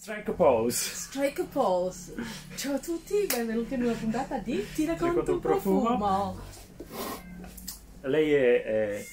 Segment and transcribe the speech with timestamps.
[0.00, 0.94] Strike a pose.
[0.94, 2.14] Strike a pose.
[2.56, 5.80] Ciao a tutti, benvenuti in una puntata di Ti racconto un profumo.
[5.82, 6.40] profumo.
[8.04, 9.04] Lei è, è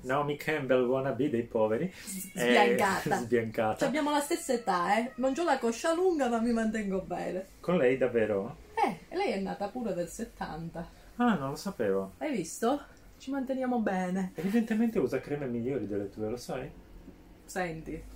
[0.00, 1.86] Naomi Campbell wannabe dei poveri.
[1.86, 1.92] È
[2.40, 3.16] Sbiancata.
[3.18, 3.76] sbiancata.
[3.78, 5.12] Cioè, abbiamo la stessa età, eh.
[5.18, 7.46] Non ho la coscia lunga, ma mi mantengo bene.
[7.60, 8.56] Con lei davvero?
[8.74, 10.88] Eh, lei è nata pure del 70.
[11.14, 12.14] Ah, non lo sapevo.
[12.18, 12.82] Hai visto?
[13.18, 14.32] Ci manteniamo bene.
[14.34, 16.68] Evidentemente usa creme migliori delle tue, lo sai?
[17.44, 18.14] Senti.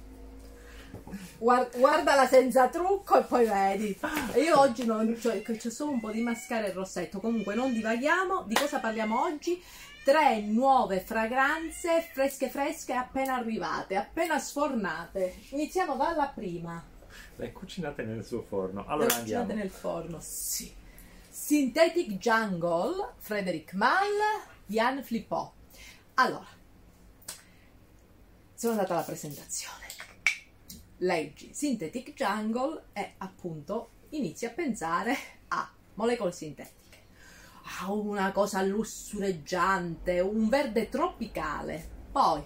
[1.39, 3.99] Guar- guardala senza trucco e poi vedi.
[4.37, 7.21] Io oggi non, cioè, c'è solo un po' di mascara e rossetto.
[7.21, 8.43] Comunque non divaghiamo.
[8.47, 9.63] Di cosa parliamo oggi?
[10.05, 15.35] Tre nuove fragranze fresche fresche appena arrivate, appena sfornate.
[15.51, 16.83] Iniziamo dalla prima.
[17.37, 18.83] Le cucinate nel suo forno.
[18.83, 19.45] Le Allora andiamo.
[19.45, 20.19] cucinate nel forno.
[20.21, 20.73] Sì.
[21.29, 25.53] Synthetic Jungle, Frederic Malle, Jan Flippot.
[26.15, 26.47] Allora,
[28.55, 29.89] sono andata alla presentazione.
[31.03, 35.17] Leggi Synthetic Jungle e appunto inizi a pensare
[35.49, 36.99] a molecole sintetiche,
[37.81, 41.99] a una cosa lussureggiante, un verde tropicale.
[42.11, 42.43] Poi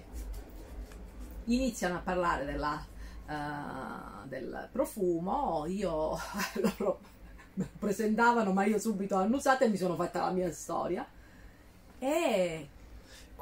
[1.47, 2.87] iniziano a parlare della,
[3.29, 6.17] eh, del profumo, io
[6.79, 7.01] loro
[7.55, 11.07] me lo presentavano, ma io subito annusata e mi sono fatta la mia storia.
[11.99, 12.69] E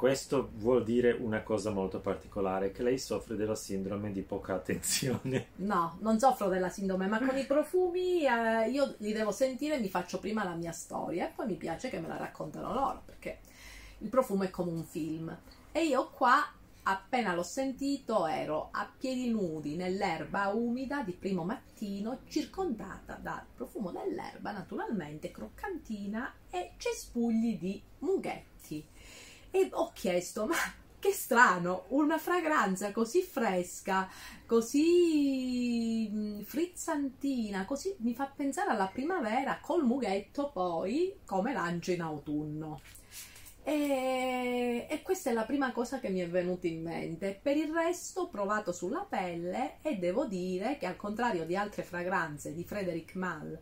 [0.03, 5.47] Questo vuol dire una cosa molto particolare, che lei soffre della sindrome di poca attenzione.
[5.63, 9.87] no, non soffro della sindrome, ma con i profumi eh, io li devo sentire, mi
[9.87, 13.39] faccio prima la mia storia e poi mi piace che me la raccontano loro, perché
[13.99, 15.33] il profumo è come un film.
[15.71, 16.51] E io qua,
[16.83, 23.89] appena l'ho sentito, ero a piedi nudi nell'erba umida di primo mattino, circondata dal profumo
[23.91, 28.91] dell'erba, naturalmente, croccantina e cespugli di mughetti.
[29.55, 30.55] E ho chiesto, ma
[30.97, 34.09] che strano, una fragranza così fresca,
[34.47, 42.01] così mm, frizzantina, così mi fa pensare alla primavera col mughetto poi come lancio in
[42.01, 42.81] autunno.
[43.63, 47.39] E, e questa è la prima cosa che mi è venuta in mente.
[47.39, 51.83] Per il resto ho provato sulla pelle e devo dire che al contrario di altre
[51.83, 53.61] fragranze di Frederic Malle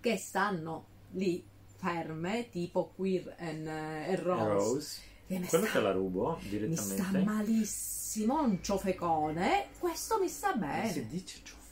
[0.00, 1.46] che stanno lì
[1.76, 5.00] ferme, tipo Queer and, eh, and Rose, Rose.
[5.28, 7.18] Quello sta- te la rubo mi sta direttamente.
[7.30, 9.66] malissimo, un ciofecone.
[9.78, 11.06] Questo mi sta Si bene.
[11.08, 11.66] dice cioffe.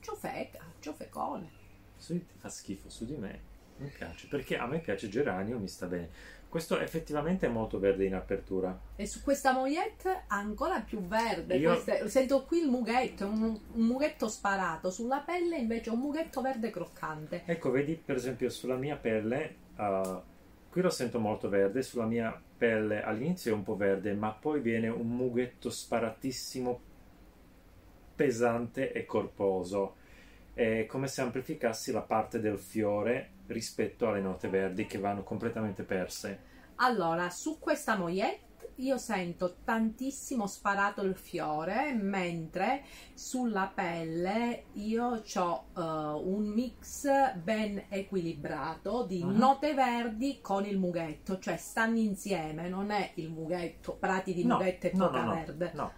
[0.00, 1.60] Ciofeca, ciofecone.
[2.04, 3.40] Te fa schifo, su di me
[3.78, 4.26] mi piace.
[4.28, 6.10] Perché a me piace geranio, mi sta bene.
[6.48, 8.78] Questo effettivamente è molto verde in apertura.
[8.96, 11.56] E su questa mogliette ancora più verde.
[11.56, 14.90] Io- Queste- sento qui il mughetto, un, un mughetto sparato.
[14.90, 17.44] Sulla pelle invece un mughetto verde croccante.
[17.46, 20.20] Ecco, vedi per esempio sulla mia pelle, uh,
[20.72, 24.60] qui lo sento molto verde, sulla mia pelle all'inizio è un po' verde, ma poi
[24.60, 26.80] viene un mughetto sparatissimo,
[28.16, 29.96] pesante e corposo.
[30.54, 35.82] È come se amplificassi la parte del fiore rispetto alle note verdi che vanno completamente
[35.82, 36.40] perse.
[36.76, 38.51] Allora, su questa mogliette
[38.82, 42.84] io sento tantissimo sparato il fiore, mentre
[43.14, 45.64] sulla pelle io ho
[46.28, 49.26] un mix ben equilibrato di Ah.
[49.30, 54.56] note verdi con il mughetto, cioè stanno insieme, non è il mughetto, prati di No,
[54.56, 55.70] mughetto e no, coca no, verde.
[55.74, 55.92] No,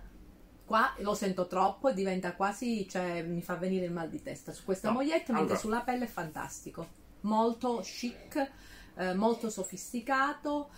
[0.64, 4.50] Qua lo sento troppo e diventa quasi, cioè mi fa venire il mal di testa
[4.52, 5.56] su questa No, mogliette, mentre allora.
[5.58, 6.86] sulla pelle è fantastico.
[7.22, 8.50] Molto chic,
[8.96, 10.70] eh, molto sofisticato,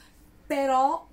[0.46, 1.06] però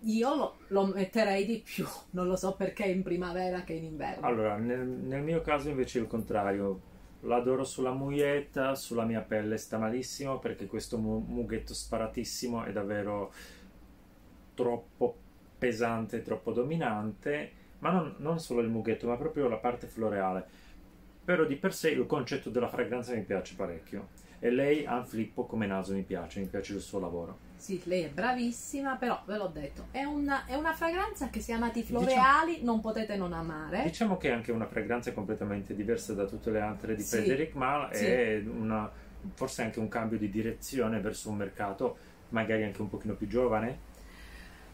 [0.00, 4.26] io lo, lo metterei di più, non lo so perché in primavera che in inverno.
[4.26, 6.80] Allora, nel, nel mio caso invece è il contrario.
[7.22, 13.32] L'adoro sulla muglietta, sulla mia pelle sta malissimo perché questo mu- mughetto sparatissimo è davvero
[14.54, 15.16] troppo
[15.58, 17.50] pesante, troppo dominante,
[17.80, 20.46] ma non, non solo il mughetto, ma proprio la parte floreale.
[21.24, 24.08] Però di per sé il concetto della fragranza mi piace parecchio.
[24.38, 27.47] E lei, Anne Flippo, come naso mi piace, mi piace il suo lavoro.
[27.58, 31.52] Sì, lei è bravissima, però ve l'ho detto, è una, è una fragranza che se
[31.52, 33.82] amati i Diciamo- floreali non potete non amare.
[33.82, 37.16] Diciamo che è anche una fragranza completamente diversa da tutte le altre di Sì.
[37.16, 38.04] Frederic Malle Sì.
[38.06, 38.90] e una-
[39.34, 41.96] forse anche un cambio di direzione verso un mercato
[42.30, 43.86] magari anche un pochino più giovane.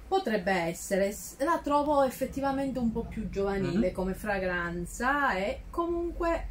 [0.07, 3.93] Potrebbe essere, la trovo effettivamente un po' più giovanile Mhm.
[3.95, 6.49] come fragranza e comunque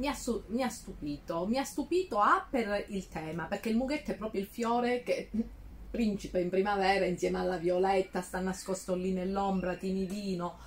[0.00, 0.16] mi ha,
[0.46, 1.46] mi ha stupito.
[1.46, 5.30] Mi ha stupito A per il tema, perché il mughetto è proprio il fiore che
[5.90, 10.58] principe in primavera insieme alla violetta sta nascosto lì nell'ombra timidino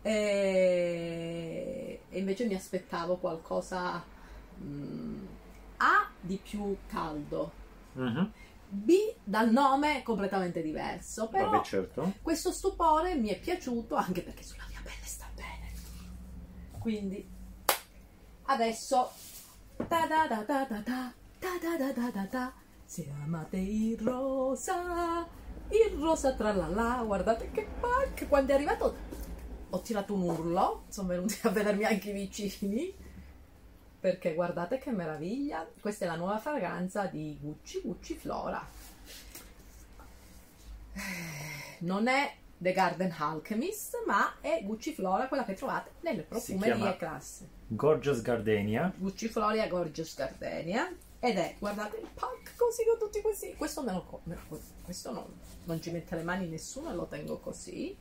[0.00, 4.02] e, e invece mi aspettavo qualcosa
[4.60, 5.26] mm,
[5.78, 7.52] A di più caldo.
[7.92, 8.32] Mhm.
[8.72, 12.12] B dal nome completamente diverso, però Vabbè, certo.
[12.22, 15.72] questo stupore mi è piaciuto anche perché sulla mia pelle sta bene.
[16.78, 17.28] Quindi
[18.50, 19.10] adesso
[19.88, 20.06] ta
[22.84, 25.26] se amate il rosa
[25.68, 28.96] il rosa tralala guardate che pack quando è arrivato
[29.70, 32.92] ho tirato un urlo sono venuti a vedermi anche i vicini
[34.00, 35.68] perché guardate che meraviglia.
[35.78, 38.66] Questa è la nuova fragranza di Gucci Gucci Flora.
[41.80, 47.48] Non è The Garden Alchemist ma è Gucci Flora quella che trovate nelle profumerie classe
[47.68, 48.92] Gorgeous Gardenia.
[48.96, 53.92] Gucci Floria Gorgeous Gardenia ed è guardate il pack così con tutti questi questo me
[53.92, 55.24] lo me lo- questo non,
[55.64, 57.96] non ci mette le mani nessuno e lo tengo così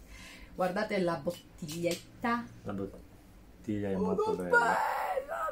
[0.56, 4.76] guardate la bottiglietta La bottiglia è oh, molto che bella.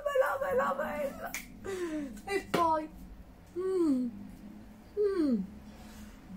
[0.04, 1.32] bella bella bella
[2.26, 2.90] e poi
[3.58, 4.10] mm,
[5.00, 5.38] mm,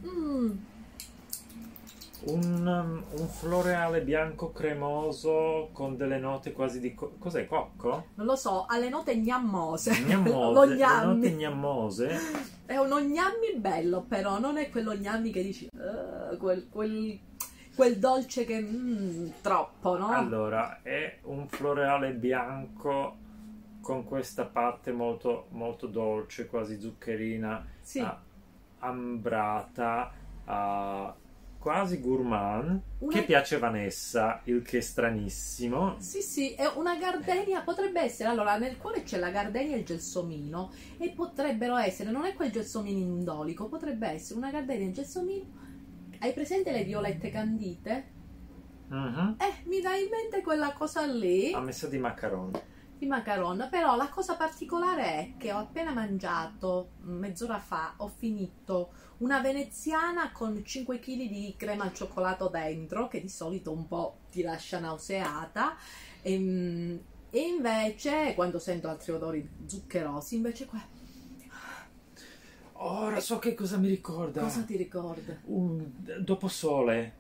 [0.07, 0.57] mm.
[2.23, 6.95] Un, um, un floreale bianco cremoso con delle note quasi di...
[6.95, 7.47] co- cos'è?
[7.47, 8.09] Cocco?
[8.17, 11.15] non lo so ha le note gnammose lo Gnammose, le gnammi.
[11.15, 12.19] note gnammose.
[12.67, 17.19] È uno gnammi bello, però non è quello gnammi che dici "Ah", quel, quel-
[17.75, 20.09] quel dolce che mm, troppo, no?
[20.11, 23.17] Allora, è un floreale bianco
[23.81, 28.21] con questa parte molto, molto dolce, quasi zuccherina, sì, ah,
[28.81, 30.13] ambrata,
[30.45, 31.15] ah,
[31.61, 35.97] quasi gourmand, Una- che piace Vanessa, il che è stranissimo.
[36.01, 39.85] sì, sì, è una gardenia, potrebbe essere, allora nel cuore c'è la gardenia e il
[39.85, 44.95] gelsomino e potrebbero essere, non è quel gelsomino indolico, potrebbe essere una gardenia e il
[44.95, 45.45] gelsomino.
[46.21, 48.09] Hai presente le violette candite?
[48.89, 49.37] Mhm.
[49.39, 51.53] Eh, mi dà in mente quella cosa lì.
[51.53, 52.51] Ha messo di macaron.
[53.01, 58.93] Di macaron, però la cosa particolare è che ho appena mangiato mezz'ora fa, ho finito
[59.19, 64.19] una veneziana con 5 kg di crema al cioccolato dentro, che di solito un po'
[64.31, 65.77] ti lascia nauseata.
[66.21, 67.01] E,
[67.31, 70.81] e invece, quando sento altri odori zuccherosi, invece qua.
[72.83, 74.43] Ora so che cosa mi ricorda.
[74.43, 75.39] Cosa ti ricorda?
[75.47, 77.20] Un dopo sole.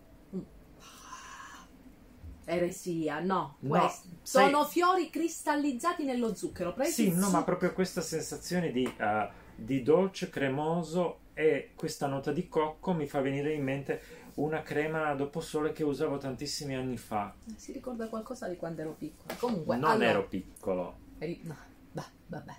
[2.50, 3.92] Eresia, no, No,
[4.22, 6.72] sono fiori cristallizzati nello zucchero.
[6.72, 12.32] Presi Sì, no, ma proprio questa sensazione di, eh, di dolce cremoso e questa nota
[12.32, 14.02] di cocco mi fa venire in mente
[14.34, 17.34] una crema dopo sole che usavo tantissimi anni fa.
[17.56, 19.34] Si ricorda qualcosa di quando ero piccola.
[19.38, 21.56] Comunque, non allora- ero piccolo, eri- no,
[21.92, 22.54] bah, vabbè.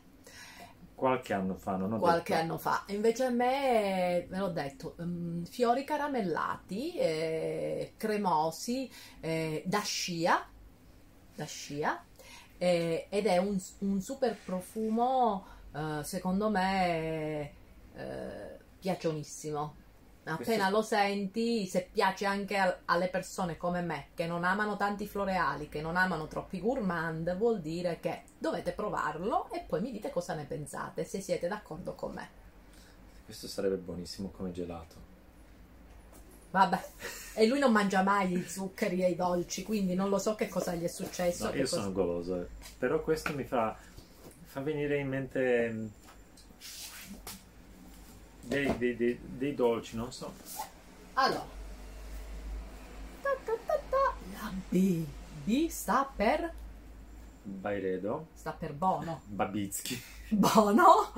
[1.01, 2.44] Qualche anno fa, non ho qualche detto.
[2.44, 2.83] anno fa.
[2.89, 8.88] Invece a me, me l'ho detto, mm, fiori caramellati, eh, cremosi,
[9.19, 10.48] eh, da scia,
[11.36, 12.06] da scia,
[12.59, 15.44] eh, ed è un, un super profumo,
[15.74, 17.51] eh, secondo me,
[17.95, 19.80] eh, piacionissimo.
[20.23, 20.35] Appena
[20.69, 25.07] Questo- lo senti, se piace anche al- alle persone come me che non amano tanti
[25.07, 30.12] floreali, che non amano troppi gourmand, vuol dire che dovete provarlo e poi mi dite
[30.12, 32.29] cosa ne pensate, se siete d'accordo con me.
[33.25, 35.09] Questo sarebbe buonissimo come gelato.
[36.51, 36.79] Vabbè,
[37.35, 40.50] e lui non mangia mai i zuccheri e i dolci, quindi non lo so che
[40.50, 41.45] cosa gli è successo.
[41.45, 42.47] No, io cosa- sono goloso, eh.
[42.77, 43.75] però questo mi fa,
[44.44, 45.88] fa venire in mente mm,
[48.41, 50.31] dei, dei- dei- dei dolci, non so.
[51.13, 51.45] Allora,
[53.21, 53.53] ta ta
[53.89, 55.05] ta la B,
[55.43, 56.51] B sta per,
[57.43, 59.21] Bairedo, sta per buono.
[59.25, 61.12] Babitsky, Buono,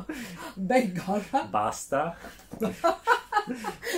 [0.56, 1.44] Bengala.
[1.50, 2.16] basta.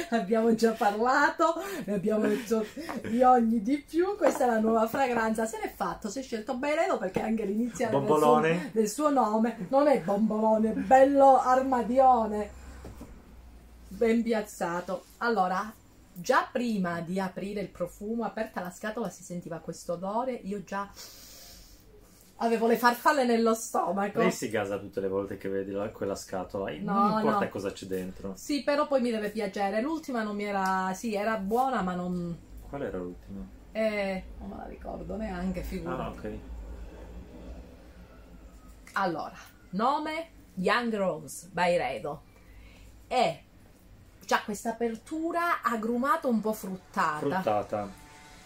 [0.09, 1.53] abbiamo già parlato,
[1.85, 2.65] ne abbiamo detto
[3.07, 4.15] di ogni di più.
[4.17, 5.45] Questa è la nuova fragranza.
[5.45, 9.87] Se n'è fatto, si è scelto Bairedo perché anche l'iniziale del del suo nome non
[9.87, 12.63] è bombolone, è bello armadione.
[13.97, 15.05] Ben piazzato.
[15.17, 15.71] Allora,
[16.13, 20.33] già prima di aprire il profumo, aperta la scatola, si sentiva questo odore.
[20.33, 20.89] Io già
[22.37, 24.19] avevo le farfalle nello stomaco.
[24.19, 27.49] Lei si gasa tutte le volte che vedi la- quella scatola, No, non importa no.
[27.49, 28.33] cosa c'è dentro.
[28.35, 29.81] Sì, però poi mi deve piacere.
[29.81, 30.93] L'ultima non mi era.
[30.93, 32.37] Sì, era buona, ma non.
[32.67, 33.47] Qual era l'ultimo?
[33.71, 35.97] Eh, non me la ricordo neanche, figura.
[36.05, 36.31] Ah, ok.
[38.93, 39.35] Allora,
[39.71, 42.21] nome Young Rose by Redo.
[43.07, 43.43] E
[44.25, 47.89] c'ha questa apertura agrumato un po' fruttata, Fruttata.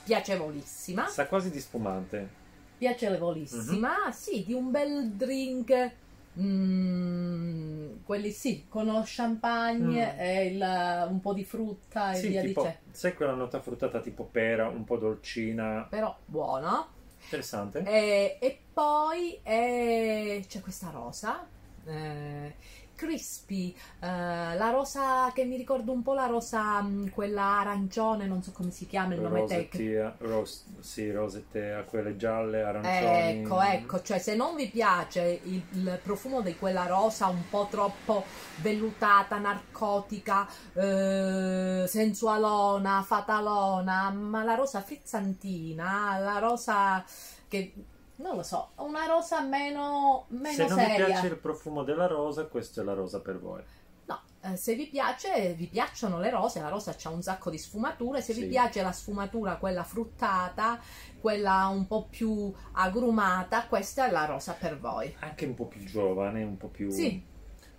[0.03, 1.07] piacevolissima.
[1.07, 2.38] Sa quasi di spumante.
[2.77, 4.12] Piacevolissima, Mhm.
[4.12, 5.91] sì, di un bel drink.
[6.39, 10.19] mm, quelli sì, con lo champagne Mm.
[10.19, 12.79] e il- un po' di frutta e Sì, via tipo, dicendo.
[12.91, 15.86] sai quella nota fruttata tipo pera, un po' dolcina.
[15.89, 16.88] Però buono.
[17.24, 17.83] Interessante.
[17.83, 21.45] E, e poi eh, c'è questa rosa
[21.86, 22.55] eh,
[23.00, 28.44] crispy, eh, la rosa che mi ricordo un po' la rosa, mh, quella arancione, non
[28.44, 30.15] so come si chiama il nome tecnico.
[30.18, 33.41] Ros, sì, rosettea, quelle gialle, arancioni.
[33.41, 37.70] Ecco, ecco, cioè se non vi piace il, il profumo di quella rosa un po'
[37.72, 38.25] troppo
[38.58, 47.06] vellutata, narcotica, eh, sensualona, fatalona, ma la rosa frizzantina, la rosa
[47.48, 47.74] che
[48.19, 51.05] non lo so, una rosa meno, meno Se non vi seria.
[51.05, 53.63] piace il profumo della rosa, questa è la rosa per voi.
[54.05, 57.57] No, eh, se vi piace, vi piacciono le rose, la rosa ha un sacco di
[57.57, 58.41] sfumature, se Sì.
[58.41, 60.79] vi piace la sfumatura, quella fruttata,
[61.19, 65.15] quella un po' più agrumata, questa è la rosa per voi.
[65.19, 66.89] Anche un po' più giovane, un po' più...
[66.89, 67.23] Sì,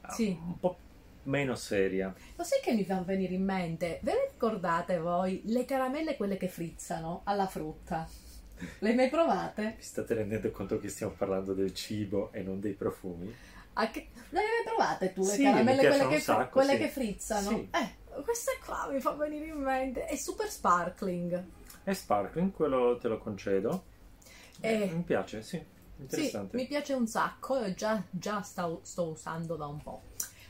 [0.02, 0.38] ah, sì.
[0.42, 0.76] Un po'
[1.24, 2.14] meno seria.
[2.36, 4.00] Lo sai che mi fa venire in mente?
[4.02, 8.08] Ve le ricordate voi le caramelle quelle che frizzano alla frutta?
[8.80, 9.74] Le hai mai provate?
[9.76, 13.34] Vi state rendendo conto che stiamo parlando del cibo e non dei profumi?
[13.74, 16.78] A che- Le hai mai provate tu le Sì, caramelle quelle, che, sacco, quelle sì.
[16.78, 17.48] che frizzano?
[17.48, 17.68] Sì.
[17.72, 20.04] Eh, queste qua mi fa venire in mente.
[20.06, 21.44] È super sparkling.
[21.84, 23.84] È sparkling, quello te lo concedo.
[24.60, 24.90] Eh.
[24.92, 25.56] Mi piace, sì.
[25.56, 26.56] Sì, Interessante.
[26.56, 30.02] mi piace un sacco già, già sto, sto usando da un po'.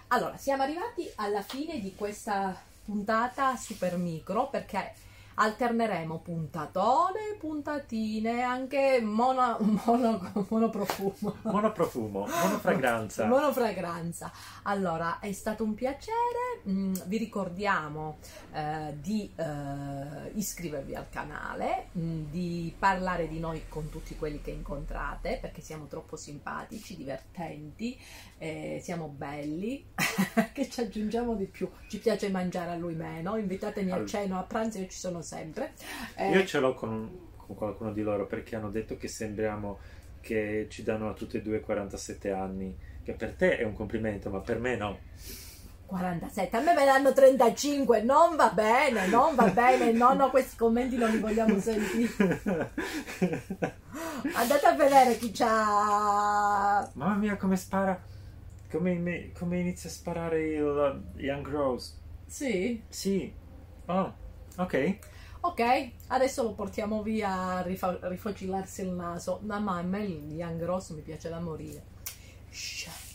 [0.09, 4.93] Allora, siamo arrivati alla fine di questa puntata super micro perché
[5.35, 11.37] alterneremo puntatone, puntatine, anche mono, mono, monoprofumo.
[11.43, 13.27] Monoprofumo, monofragranza.
[13.27, 14.33] Monofragranza.
[14.65, 16.61] Allora, è stato un piacere.
[16.69, 18.19] Mm, vi ricordiamo
[18.53, 24.51] eh, di eh, iscrivervi al canale, mm, di parlare di noi con tutti quelli che
[24.51, 27.99] incontrate, perché siamo troppo simpatici, divertenti,
[28.39, 29.87] eh, siamo belli.
[30.53, 31.71] che ci aggiungiamo di più?
[31.89, 33.37] Ci piace mangiare a lui meno.
[33.37, 35.73] Invitatemi a cena o a pranzo, io ci sono sempre.
[36.17, 39.79] Eh, Io ce l'ho con, con qualcuno di loro perché hanno detto che sembriamo
[40.21, 42.77] che ci danno a tutte e due 47 anni.
[43.03, 44.99] Che per te è un complimento, ma per me no.
[45.87, 50.31] 47, a me me ne danno 35, non va bene, non va bene, no, no,
[50.31, 52.71] questi commenti non li vogliamo sentire.
[54.35, 56.89] Andate a vedere chi c'ha...
[56.95, 58.01] Mamma mia, come spara.
[58.71, 61.95] Come, me- come inizia a sparare il Young Rose.
[62.27, 63.33] Sì, Sì.
[63.87, 64.15] Oh,
[64.59, 64.99] ok.
[65.41, 69.41] Ok, adesso lo portiamo via a rifocillarsi il naso.
[69.43, 71.83] No, ma a me il Young Ross mi piace da morire.
[72.51, 73.10] Shh.